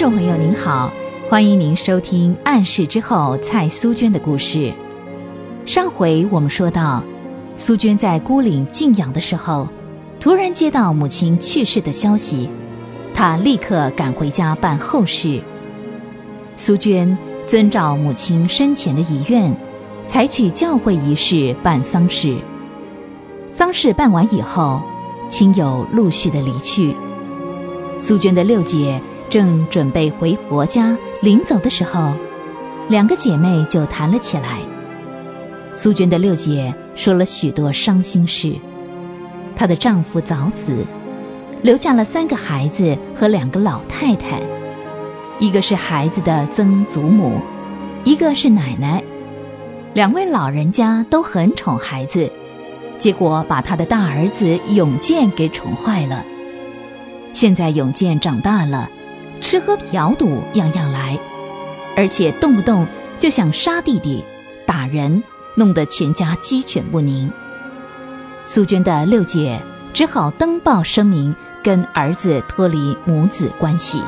[0.00, 0.90] 众朋友您好，
[1.28, 4.72] 欢迎您收听《暗示之后》蔡苏娟的故事。
[5.66, 7.04] 上回我们说到，
[7.58, 9.68] 苏娟在孤岭静养的时候，
[10.18, 12.48] 突然接到母亲去世的消息，
[13.12, 15.42] 她立刻赶回家办后事。
[16.56, 19.54] 苏娟遵照母亲生前的遗愿，
[20.06, 22.38] 采取教会仪式办丧事。
[23.50, 24.80] 丧事办完以后，
[25.28, 26.96] 亲友陆续的离去。
[27.98, 28.98] 苏娟的六姐
[29.30, 32.12] 正准备回婆家，临走的时候，
[32.88, 34.58] 两个姐妹就谈了起来。
[35.72, 38.56] 苏娟的六姐说了许多伤心事，
[39.54, 40.84] 她的丈夫早死，
[41.62, 44.40] 留下了三个孩子和两个老太太，
[45.38, 47.40] 一个是孩子的曾祖母，
[48.02, 49.00] 一个是奶奶，
[49.94, 52.30] 两位老人家都很宠孩子。
[52.98, 56.24] 结果把他的大儿子永健给宠坏了。
[57.32, 58.90] 现在永健长大了，
[59.40, 61.18] 吃喝嫖赌样样来，
[61.96, 62.86] 而且动不动
[63.18, 64.24] 就想杀弟弟、
[64.66, 65.22] 打人，
[65.54, 67.30] 弄得全家鸡犬不宁。
[68.44, 69.60] 苏娟的六姐
[69.92, 74.02] 只好登报声明，跟儿子脱离母子关系。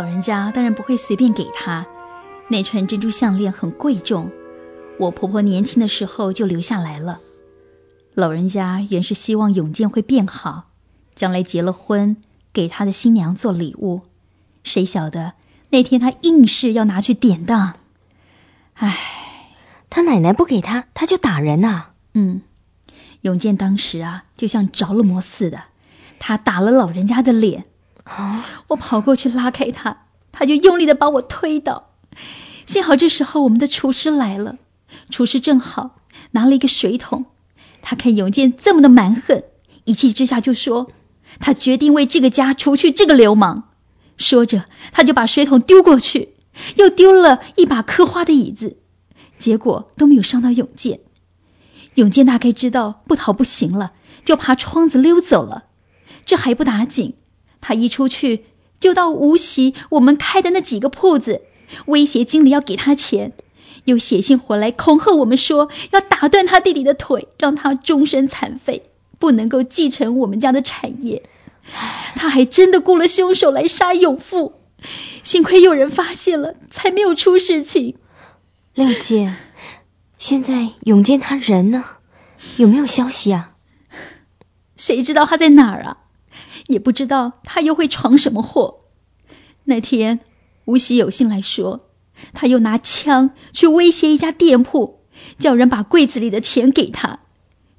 [0.00, 1.86] 老人家当然不会随便给他，
[2.48, 4.30] 那串珍珠项链很贵重，
[4.98, 7.20] 我婆婆年轻的时候就留下来了。
[8.14, 10.70] 老人家原是希望永健会变好，
[11.14, 12.16] 将来结了婚
[12.50, 14.00] 给他的新娘做礼物，
[14.64, 15.34] 谁晓得
[15.68, 17.74] 那天他硬是要拿去典当，
[18.76, 18.96] 唉，
[19.90, 21.88] 他奶奶不给他，他就打人呐。
[22.14, 22.40] 嗯，
[23.20, 25.64] 永健当时啊，就像着了魔似的，
[26.18, 27.66] 他打了老人家的脸。
[28.68, 31.90] 我跑过去拉开他，他就用力的把我推倒。
[32.66, 34.56] 幸好这时候我们的厨师来了，
[35.10, 35.96] 厨师正好
[36.32, 37.26] 拿了一个水桶。
[37.82, 39.42] 他看永健这么的蛮横，
[39.84, 40.90] 一气之下就说
[41.40, 43.68] ：“他决定为这个家除去这个流氓。”
[44.18, 46.34] 说着，他就把水桶丢过去，
[46.76, 48.76] 又丢了一把刻花的椅子，
[49.38, 51.00] 结果都没有伤到永健。
[51.94, 53.92] 永健大概知道不逃不行了，
[54.24, 55.64] 就爬窗子溜走了。
[56.26, 57.14] 这还不打紧。
[57.60, 58.44] 他一出去，
[58.78, 61.42] 就到无锡我们开的那几个铺子，
[61.86, 63.32] 威胁经理要给他钱，
[63.84, 71.22] 又写信回来恐吓我们说要打断他弟弟的腿，让他终身残废，不能够继承我们家的产业。
[72.16, 74.54] 他还真的雇了凶手来杀永富，
[75.22, 77.96] 幸亏有人发现了，才没有出事情。
[78.74, 79.34] 六姐，
[80.16, 81.84] 现在永健他人呢？
[82.56, 83.52] 有没有消息啊？
[84.76, 85.98] 谁知道他在哪儿啊？
[86.66, 88.80] 也不知道他又会闯什么祸。
[89.64, 90.20] 那天，
[90.64, 91.88] 无锡有信来说，
[92.32, 95.00] 他又拿枪去威胁一家店铺，
[95.38, 97.20] 叫人把柜子里的钱给他。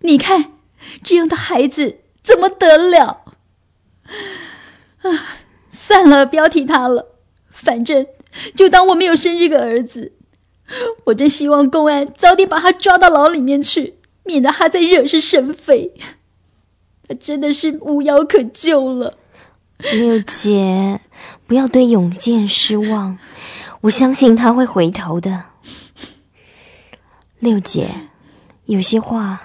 [0.00, 0.54] 你看，
[1.02, 3.24] 这样的孩子怎么得了？
[5.02, 5.38] 啊，
[5.68, 7.16] 算了，不要提他了，
[7.50, 8.06] 反正
[8.54, 10.12] 就当我没有生这个儿子。
[11.04, 15.92] 我真希望公安早点把他抓到牢里面去，免得他再惹是生非。
[17.18, 19.18] 真的是无药可救了，
[19.78, 21.00] 六姐，
[21.46, 23.18] 不要对永健失望，
[23.80, 25.44] 我相信他会回头的。
[27.40, 27.88] 六姐，
[28.66, 29.40] 有些话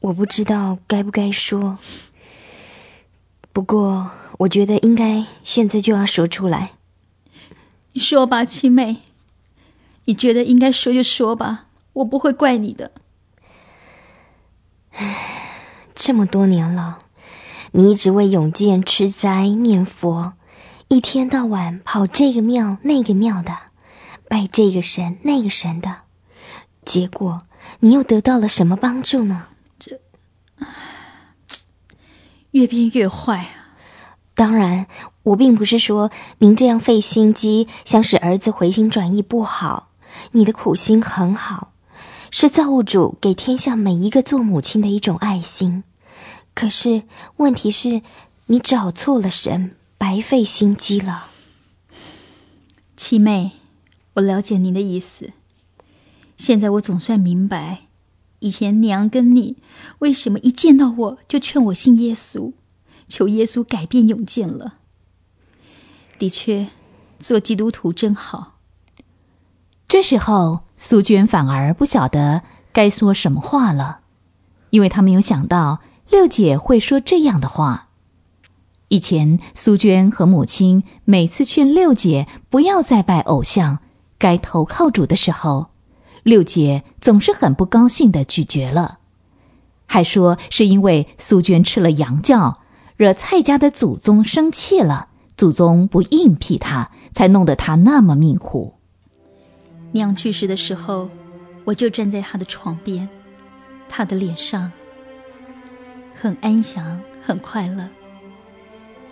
[0.00, 1.78] 我不知道该不该说，
[3.52, 6.72] 不过我觉得应该现在就要说出来。
[7.92, 8.96] 你说吧，七妹，
[10.06, 12.90] 你觉得应该说就说吧，我不会怪你的。
[14.92, 15.36] 唉。
[15.94, 17.00] 这么多年了，
[17.72, 20.34] 你一直为永健吃斋念佛，
[20.88, 23.56] 一天到晚跑这个庙那个庙的，
[24.28, 25.98] 拜这个神那个神的，
[26.84, 27.42] 结果
[27.80, 29.46] 你又得到了什么帮助呢？
[29.78, 30.00] 这，
[32.52, 33.76] 越变越坏啊！
[34.34, 34.86] 当然，
[35.22, 39.90] 我并不是说您这样费心机想使儿子回心转意不好，
[40.32, 41.69] 你的苦心很好，
[42.30, 45.82] 是造物主给天下每一个做母亲的一种爱心。
[46.54, 47.02] 可是，
[47.36, 48.02] 问题是，
[48.46, 51.26] 你找错了神，白费心机了。
[52.96, 53.52] 七妹，
[54.14, 55.32] 我了解您的意思。
[56.36, 57.88] 现在我总算明白，
[58.38, 59.56] 以前娘跟你
[60.00, 62.52] 为什么一见到我就劝我信耶稣，
[63.08, 64.74] 求耶稣改变永健了。
[66.18, 66.68] 的确，
[67.18, 68.58] 做基督徒真好。
[69.88, 72.40] 这时候，苏娟反而不晓得
[72.72, 74.00] 该说什么话了，
[74.70, 75.80] 因为她没有想到。
[76.08, 77.88] 六姐会说这样的话。
[78.88, 83.80] 以前苏娟和母亲每次劝六姐不要再拜偶像，
[84.18, 85.66] 该投靠主的时候，
[86.22, 89.00] 六姐总是很不高兴的拒绝了，
[89.84, 92.60] 还说是因为苏娟吃了洋教，
[92.96, 98.79] 惹蔡家的祖宗生气了，祖宗不应聘她，才弄得她那么命苦。
[99.92, 101.10] 娘去世的时候，
[101.64, 103.08] 我就站在她的床边，
[103.88, 104.70] 她的脸上
[106.14, 107.88] 很安详，很快乐。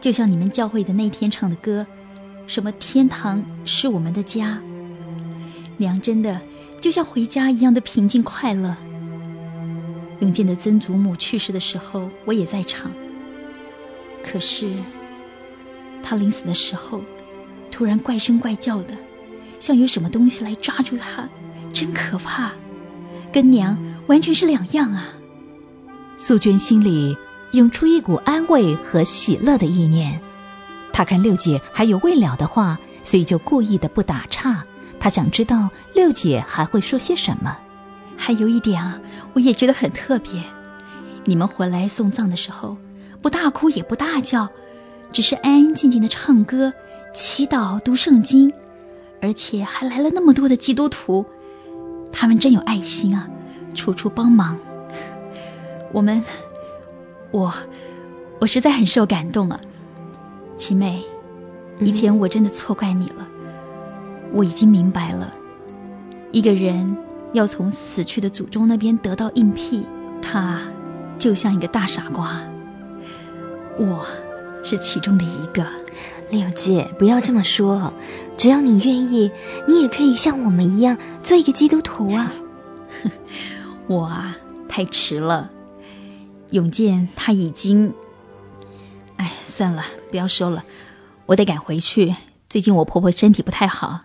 [0.00, 1.84] 就像你们教会的那天唱的歌，
[2.46, 4.60] 什么天堂是我们的家，
[5.76, 6.40] 娘真的
[6.80, 8.76] 就像回家一样的平静快乐。
[10.20, 12.90] 永健的曾祖母去世的时候，我也在场。
[14.22, 14.72] 可是
[16.02, 17.00] 他临死的时候，
[17.70, 18.94] 突然怪声怪叫的，
[19.60, 21.28] 像有什么东西来抓住他，
[21.72, 22.50] 真可怕，
[23.32, 23.76] 跟娘
[24.06, 25.08] 完全是两样啊！
[26.16, 27.16] 素娟心里。
[27.52, 30.20] 涌出一股安慰和喜乐的意念，
[30.92, 34.62] 她看六姐还有未了的话，所以就故意的不打岔。
[35.00, 37.56] 她想知道六姐还会说些什么。
[38.18, 39.00] 还有一点啊，
[39.32, 40.42] 我也觉得很特别。
[41.24, 42.76] 你们回来送葬的时候，
[43.22, 44.46] 不大哭也不大叫，
[45.10, 46.70] 只是安安静静的唱歌、
[47.14, 48.52] 祈祷、读圣经，
[49.20, 51.24] 而且还来了那么多的基督徒，
[52.12, 53.28] 他们真有爱心啊，
[53.74, 54.58] 处处帮忙。
[55.92, 56.22] 我们。
[57.30, 57.52] 我，
[58.40, 59.60] 我实在很受感动啊，
[60.56, 61.04] 七妹，
[61.78, 63.28] 以前我真的错怪你了。
[64.32, 65.30] 我已经明白了，
[66.32, 66.96] 一个人
[67.34, 69.84] 要从死去的祖宗那边得到应聘，
[70.22, 70.62] 他
[71.18, 72.40] 就像一个大傻瓜。
[73.76, 74.06] 我
[74.64, 75.66] 是其中的一个。
[76.30, 77.92] 六姐，不要这么说，
[78.36, 79.30] 只要你愿意，
[79.66, 82.32] 你也可以像我们一样做一个基督徒啊。
[83.88, 84.36] 我啊，
[84.68, 85.50] 太迟了。
[86.50, 87.94] 永健他已经，
[89.16, 90.64] 哎，算了，不要说了，
[91.26, 92.14] 我得赶回去。
[92.48, 94.00] 最近我婆婆身体不太好。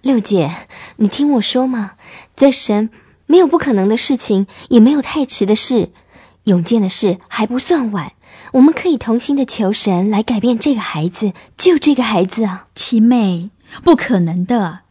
[0.00, 0.50] 六姐，
[0.96, 1.92] 你听我说嘛，
[2.34, 2.90] 在神
[3.26, 5.90] 没有不可能的事情，也没有太迟的事。
[6.44, 8.12] 永健的事还不算晚，
[8.54, 12.68] 我们可以同心的求神来改变这个孩子，救这个孩子啊！
[12.72, 13.50] 七妹，
[13.82, 14.82] 不可能的，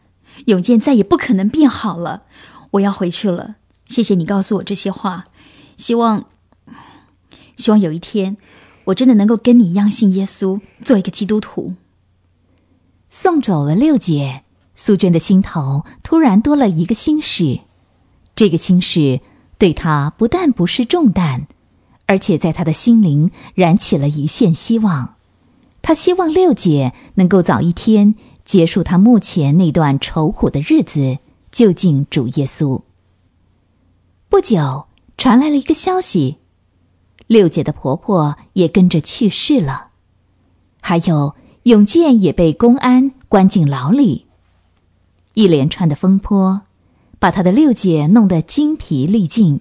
[0.44, 2.24] 永健再也不可能变好了。
[2.72, 3.54] 我要回去了，
[3.86, 5.24] 谢谢你告诉我这些话，
[5.78, 6.26] 希望。
[7.56, 8.36] 希望有一天，
[8.84, 11.74] 我真的能够跟你一样信耶稣，做一个基督徒。
[13.08, 14.42] 送走了六姐，
[14.74, 17.60] 素娟的心头突然多了一个心事。
[18.36, 19.20] 这个心事
[19.56, 21.46] 对她不但不是重担，
[22.06, 25.16] 而且在她的心灵燃起了一线希望。
[25.82, 28.14] 她希望六姐能够早一天
[28.44, 31.18] 结束她目前那段愁苦的日子，
[31.50, 32.82] 就近主耶稣。
[34.28, 34.86] 不久，
[35.16, 36.36] 传来了一个消息。
[37.26, 39.88] 六姐的婆婆也跟着去世了，
[40.82, 44.26] 还有永健也被公安关进牢里。
[45.32, 46.62] 一连串的风波，
[47.18, 49.60] 把他的六姐弄得精疲力尽。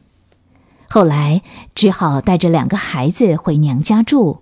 [0.93, 1.41] 后来
[1.73, 4.41] 只好带着两个孩子回娘家住，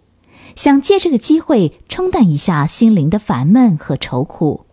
[0.58, 4.66] 想借这个机会冲淡一下心灵的烦闷和愁苦。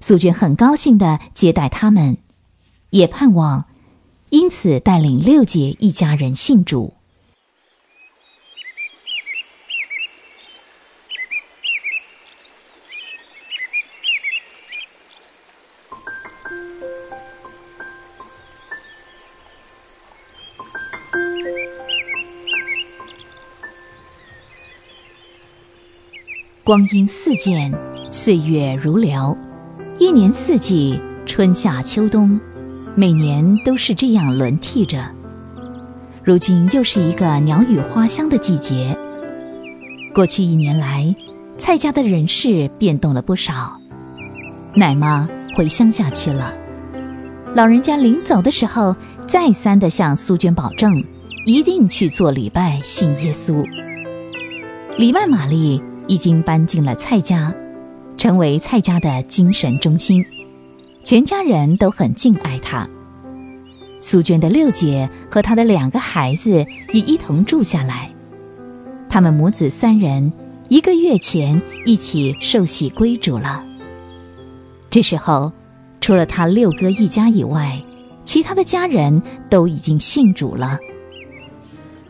[0.00, 2.18] 素娟很高兴的接待他们，
[2.90, 3.64] 也盼望
[4.28, 6.94] 因此带领六姐一家人信主。
[26.70, 27.74] 光阴似箭，
[28.08, 29.36] 岁月如流，
[29.98, 32.38] 一年四季，春夏秋冬，
[32.94, 35.04] 每年都是这样轮替着。
[36.22, 38.96] 如今又是一个鸟语花香的季节。
[40.14, 41.12] 过去一年来，
[41.58, 43.76] 蔡家的人事变动了不少。
[44.76, 46.54] 奶妈回乡下去了，
[47.52, 48.94] 老人家临走的时候，
[49.26, 51.02] 再三的向苏娟保证，
[51.46, 53.66] 一定去做礼拜信耶稣。
[54.96, 55.82] 礼拜玛丽。
[56.10, 57.54] 已经搬进了蔡家，
[58.16, 60.26] 成为蔡家的精神中心，
[61.04, 62.88] 全家人都很敬爱他。
[64.00, 68.10] 苏娟的六姐和她的两个孩子也一同住下来，
[69.08, 70.32] 他们母子三人
[70.68, 73.64] 一个月前一起受洗归主了。
[74.90, 75.52] 这时候，
[76.00, 77.80] 除了他六哥一家以外，
[78.24, 80.76] 其他的家人都已经信主了。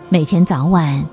[0.08, 1.04] 每天早晚。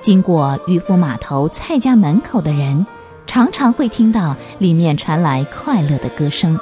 [0.00, 2.86] 经过渔夫码头蔡家门口的人
[3.26, 6.58] 常常会听到里面传来快乐的歌声。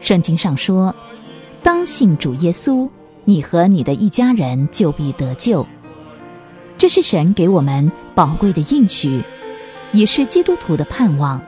[0.00, 0.94] 圣经上说。
[1.64, 2.86] 当信主耶稣，
[3.24, 5.66] 你和你的一家人就必得救。”
[6.76, 9.24] 这是神给我们宝贵的应许，
[9.90, 11.40] 也是基督徒的盼望。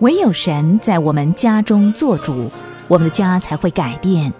[0.00, 2.50] 唯有神在我们家中做主，
[2.88, 4.30] 我们的家才会改变。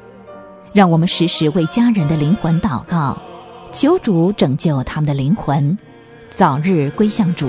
[0.74, 3.16] 让我们时时为家人的灵魂祷告，
[3.72, 5.78] 求主拯救他们的灵魂，
[6.28, 7.48] 早日归向主。